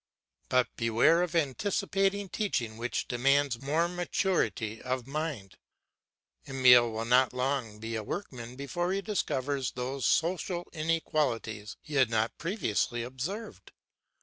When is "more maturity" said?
3.61-4.81